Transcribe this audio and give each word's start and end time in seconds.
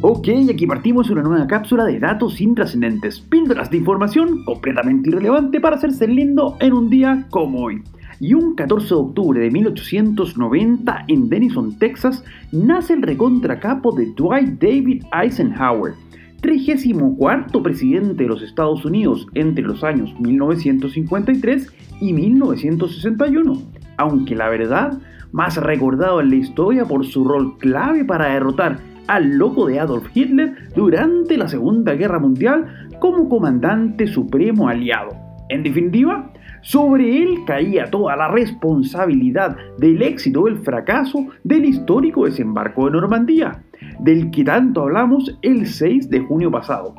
Ok, 0.00 0.28
aquí 0.48 0.64
partimos 0.64 1.10
una 1.10 1.22
nueva 1.22 1.48
cápsula 1.48 1.84
de 1.84 1.98
datos 1.98 2.40
intrascendentes, 2.40 3.18
píldoras 3.18 3.68
de 3.68 3.78
información 3.78 4.44
completamente 4.44 5.10
irrelevante 5.10 5.60
para 5.60 5.74
hacerse 5.74 6.06
lindo 6.06 6.56
en 6.60 6.72
un 6.72 6.88
día 6.88 7.26
como 7.30 7.64
hoy. 7.64 7.82
Y 8.20 8.32
un 8.34 8.54
14 8.54 8.90
de 8.90 8.94
octubre 8.94 9.40
de 9.40 9.50
1890 9.50 11.04
en 11.08 11.28
Denison, 11.28 11.76
Texas, 11.80 12.22
nace 12.52 12.92
el 12.92 13.02
recontracapo 13.02 13.90
de 13.90 14.06
Dwight 14.12 14.62
David 14.62 15.02
Eisenhower, 15.20 15.94
34 16.42 17.60
presidente 17.60 18.22
de 18.22 18.28
los 18.28 18.42
Estados 18.42 18.84
Unidos 18.84 19.26
entre 19.34 19.64
los 19.64 19.82
años 19.82 20.14
1953 20.20 21.72
y 22.00 22.12
1961, 22.12 23.62
aunque 23.96 24.36
la 24.36 24.48
verdad, 24.48 25.00
más 25.32 25.56
recordado 25.56 26.20
en 26.20 26.30
la 26.30 26.36
historia 26.36 26.84
por 26.84 27.04
su 27.04 27.24
rol 27.24 27.58
clave 27.58 28.04
para 28.04 28.26
derrotar 28.26 28.78
al 29.08 29.36
loco 29.36 29.66
de 29.66 29.80
Adolf 29.80 30.08
Hitler 30.14 30.54
durante 30.74 31.36
la 31.36 31.48
Segunda 31.48 31.94
Guerra 31.94 32.20
Mundial 32.20 32.88
como 33.00 33.28
comandante 33.28 34.06
supremo 34.06 34.68
aliado. 34.68 35.16
En 35.48 35.62
definitiva, 35.62 36.30
sobre 36.60 37.22
él 37.22 37.38
caía 37.46 37.90
toda 37.90 38.16
la 38.16 38.28
responsabilidad 38.28 39.56
del 39.78 40.02
éxito 40.02 40.42
o 40.42 40.48
el 40.48 40.58
fracaso 40.58 41.26
del 41.42 41.64
histórico 41.64 42.26
desembarco 42.26 42.84
de 42.84 42.92
Normandía, 42.92 43.62
del 44.00 44.30
que 44.30 44.44
tanto 44.44 44.82
hablamos 44.82 45.38
el 45.42 45.66
6 45.66 46.10
de 46.10 46.20
junio 46.20 46.50
pasado. 46.50 46.94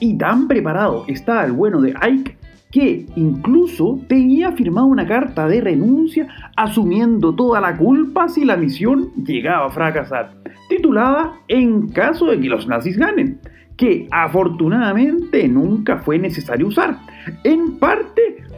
Y 0.00 0.18
tan 0.18 0.48
preparado 0.48 1.04
estaba 1.08 1.44
el 1.44 1.52
bueno 1.52 1.80
de 1.80 1.94
Ike 2.00 2.36
que 2.74 3.06
incluso 3.14 4.00
tenía 4.08 4.50
firmado 4.50 4.88
una 4.88 5.06
carta 5.06 5.46
de 5.46 5.60
renuncia 5.60 6.26
asumiendo 6.56 7.32
toda 7.32 7.60
la 7.60 7.76
culpa 7.76 8.28
si 8.28 8.44
la 8.44 8.56
misión 8.56 9.12
llegaba 9.24 9.66
a 9.66 9.70
fracasar, 9.70 10.34
titulada 10.68 11.34
En 11.46 11.86
caso 11.90 12.26
de 12.26 12.40
que 12.40 12.48
los 12.48 12.66
nazis 12.66 12.98
ganen, 12.98 13.38
que 13.76 14.08
afortunadamente 14.10 15.46
nunca 15.46 15.98
fue 15.98 16.18
necesario 16.18 16.66
usar, 16.66 16.98
en 17.44 17.78
parte 17.78 18.13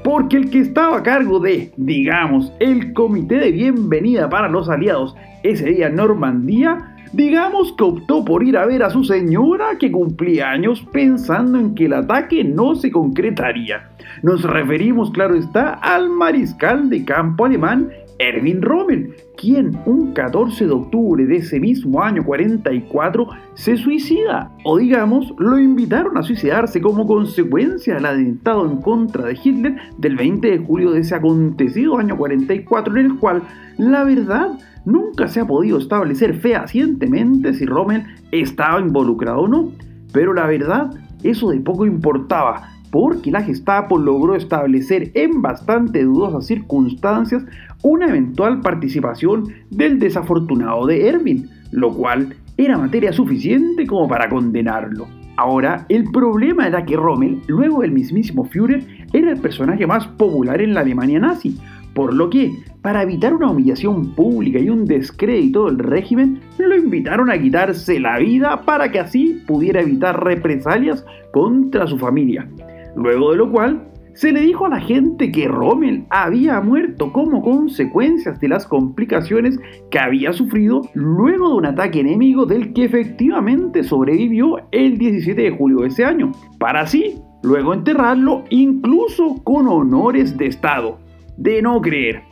porque 0.06 0.36
el 0.36 0.50
que 0.50 0.60
estaba 0.60 0.98
a 0.98 1.02
cargo 1.02 1.40
de, 1.40 1.72
digamos, 1.76 2.52
el 2.60 2.92
comité 2.92 3.38
de 3.38 3.50
bienvenida 3.50 4.30
para 4.30 4.48
los 4.48 4.68
aliados 4.68 5.16
ese 5.42 5.64
día 5.70 5.88
en 5.88 5.96
Normandía, 5.96 6.92
Digamos 7.12 7.72
que 7.72 7.84
optó 7.84 8.24
por 8.24 8.42
ir 8.42 8.58
a 8.58 8.66
ver 8.66 8.82
a 8.82 8.90
su 8.90 9.02
señora 9.04 9.78
que 9.78 9.90
cumplía 9.90 10.50
años 10.50 10.84
pensando 10.92 11.58
en 11.58 11.74
que 11.74 11.86
el 11.86 11.94
ataque 11.94 12.44
no 12.44 12.74
se 12.74 12.90
concretaría. 12.90 13.88
Nos 14.22 14.42
referimos, 14.42 15.12
claro 15.12 15.36
está, 15.36 15.74
al 15.74 16.10
mariscal 16.10 16.90
de 16.90 17.04
campo 17.04 17.46
alemán 17.46 17.90
Erwin 18.18 18.62
Rommel, 18.62 19.14
quien 19.36 19.78
un 19.84 20.12
14 20.12 20.66
de 20.66 20.72
octubre 20.72 21.26
de 21.26 21.36
ese 21.36 21.60
mismo 21.60 22.02
año 22.02 22.24
44 22.24 23.28
se 23.54 23.76
suicida, 23.76 24.50
o 24.64 24.78
digamos, 24.78 25.34
lo 25.38 25.58
invitaron 25.58 26.16
a 26.16 26.22
suicidarse 26.22 26.80
como 26.80 27.06
consecuencia 27.06 27.94
del 27.94 28.06
atentado 28.06 28.70
en 28.70 28.78
contra 28.80 29.26
de 29.26 29.38
Hitler 29.42 29.76
del 29.98 30.16
20 30.16 30.50
de 30.50 30.58
julio 30.58 30.92
de 30.92 31.00
ese 31.00 31.14
acontecido 31.14 31.98
año 31.98 32.16
44 32.16 32.96
en 32.96 33.06
el 33.06 33.16
cual, 33.18 33.42
la 33.76 34.04
verdad, 34.04 34.58
nunca 34.84 35.28
se 35.28 35.40
ha 35.40 35.46
podido 35.46 35.78
establecer 35.78 36.34
fehacientemente 36.34 37.52
si 37.52 37.66
Rommel 37.66 38.04
estaba 38.32 38.80
involucrado 38.80 39.40
o 39.40 39.48
no, 39.48 39.72
pero 40.12 40.32
la 40.32 40.46
verdad, 40.46 40.90
eso 41.22 41.50
de 41.50 41.60
poco 41.60 41.84
importaba, 41.84 42.75
porque 42.90 43.30
la 43.30 43.42
Gestapo 43.42 43.98
logró 43.98 44.34
establecer 44.34 45.10
en 45.14 45.42
bastante 45.42 46.04
dudosas 46.04 46.46
circunstancias 46.46 47.44
una 47.82 48.06
eventual 48.08 48.60
participación 48.60 49.44
del 49.70 49.98
desafortunado 49.98 50.86
de 50.86 51.08
Erwin, 51.08 51.48
lo 51.72 51.92
cual 51.92 52.34
era 52.56 52.78
materia 52.78 53.12
suficiente 53.12 53.86
como 53.86 54.08
para 54.08 54.28
condenarlo. 54.28 55.06
Ahora, 55.36 55.84
el 55.90 56.04
problema 56.10 56.66
era 56.66 56.86
que 56.86 56.96
Rommel, 56.96 57.42
luego 57.46 57.82
del 57.82 57.92
mismísimo 57.92 58.44
Führer, 58.44 58.86
era 59.12 59.32
el 59.32 59.38
personaje 59.38 59.86
más 59.86 60.06
popular 60.06 60.62
en 60.62 60.72
la 60.72 60.80
Alemania 60.80 61.20
nazi, 61.20 61.58
por 61.96 62.14
lo 62.14 62.30
que, 62.30 62.52
para 62.82 63.02
evitar 63.02 63.34
una 63.34 63.50
humillación 63.50 64.14
pública 64.14 64.58
y 64.58 64.68
un 64.70 64.84
descrédito 64.84 65.66
del 65.66 65.78
régimen, 65.78 66.40
lo 66.58 66.76
invitaron 66.76 67.30
a 67.30 67.38
quitarse 67.40 67.98
la 68.00 68.18
vida 68.18 68.62
para 68.62 68.90
que 68.90 69.00
así 69.00 69.42
pudiera 69.46 69.80
evitar 69.80 70.22
represalias 70.22 71.04
contra 71.32 71.86
su 71.86 71.98
familia. 71.98 72.48
Luego 72.96 73.30
de 73.30 73.36
lo 73.36 73.52
cual, 73.52 73.86
se 74.16 74.32
le 74.32 74.40
dijo 74.40 74.64
a 74.64 74.70
la 74.70 74.80
gente 74.80 75.30
que 75.30 75.46
Rommel 75.46 76.06
había 76.08 76.58
muerto 76.62 77.12
como 77.12 77.42
consecuencias 77.42 78.40
de 78.40 78.48
las 78.48 78.66
complicaciones 78.66 79.60
que 79.90 79.98
había 79.98 80.32
sufrido 80.32 80.80
luego 80.94 81.50
de 81.50 81.54
un 81.56 81.66
ataque 81.66 82.00
enemigo 82.00 82.46
del 82.46 82.72
que 82.72 82.84
efectivamente 82.84 83.84
sobrevivió 83.84 84.56
el 84.72 84.96
17 84.96 85.42
de 85.42 85.50
julio 85.50 85.80
de 85.80 85.88
ese 85.88 86.06
año, 86.06 86.32
para 86.58 86.80
así 86.80 87.20
luego 87.42 87.74
enterrarlo 87.74 88.44
incluso 88.48 89.36
con 89.44 89.68
honores 89.68 90.38
de 90.38 90.46
Estado. 90.46 90.98
De 91.36 91.60
no 91.60 91.82
creer. 91.82 92.22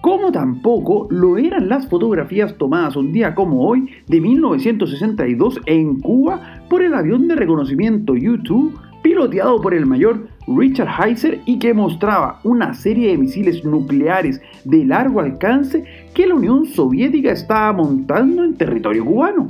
Como 0.00 0.32
tampoco 0.32 1.06
lo 1.10 1.36
eran 1.36 1.68
las 1.68 1.86
fotografías 1.88 2.56
tomadas 2.56 2.96
un 2.96 3.12
día 3.12 3.34
como 3.34 3.66
hoy 3.66 3.88
de 4.06 4.20
1962 4.20 5.60
en 5.66 6.00
Cuba 6.00 6.62
por 6.70 6.82
el 6.82 6.94
avión 6.94 7.28
de 7.28 7.36
reconocimiento 7.36 8.14
YouTube 8.14 8.78
piloteado 9.14 9.60
por 9.60 9.74
el 9.74 9.86
mayor 9.86 10.26
Richard 10.48 10.88
Heiser 10.88 11.40
y 11.46 11.60
que 11.60 11.72
mostraba 11.72 12.40
una 12.42 12.74
serie 12.74 13.12
de 13.12 13.18
misiles 13.18 13.64
nucleares 13.64 14.42
de 14.64 14.84
largo 14.84 15.20
alcance 15.20 15.84
que 16.14 16.26
la 16.26 16.34
Unión 16.34 16.66
Soviética 16.66 17.30
estaba 17.30 17.72
montando 17.72 18.42
en 18.42 18.56
territorio 18.56 19.04
cubano, 19.04 19.46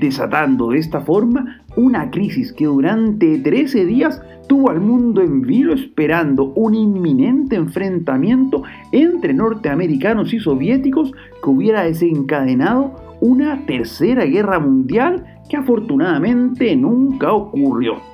desatando 0.00 0.70
de 0.70 0.80
esta 0.80 1.00
forma 1.00 1.62
una 1.76 2.10
crisis 2.10 2.52
que 2.52 2.64
durante 2.64 3.38
13 3.38 3.86
días 3.86 4.20
tuvo 4.48 4.70
al 4.70 4.80
mundo 4.80 5.22
en 5.22 5.42
vilo 5.42 5.74
esperando 5.74 6.52
un 6.56 6.74
inminente 6.74 7.54
enfrentamiento 7.54 8.64
entre 8.90 9.32
norteamericanos 9.32 10.34
y 10.34 10.40
soviéticos 10.40 11.12
que 11.40 11.50
hubiera 11.50 11.84
desencadenado 11.84 12.96
una 13.20 13.64
tercera 13.64 14.24
guerra 14.24 14.58
mundial 14.58 15.24
que 15.48 15.56
afortunadamente 15.56 16.74
nunca 16.74 17.32
ocurrió. 17.32 18.13